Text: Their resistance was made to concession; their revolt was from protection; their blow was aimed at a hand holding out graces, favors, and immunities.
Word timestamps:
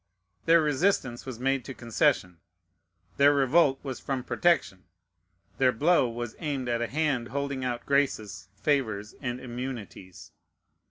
Their 0.45 0.63
resistance 0.63 1.27
was 1.27 1.39
made 1.39 1.63
to 1.65 1.75
concession; 1.75 2.39
their 3.17 3.35
revolt 3.35 3.77
was 3.83 3.99
from 3.99 4.23
protection; 4.23 4.85
their 5.59 5.71
blow 5.71 6.09
was 6.09 6.35
aimed 6.39 6.67
at 6.69 6.81
a 6.81 6.87
hand 6.87 7.27
holding 7.27 7.63
out 7.63 7.85
graces, 7.85 8.49
favors, 8.55 9.13
and 9.21 9.39
immunities. 9.39 10.31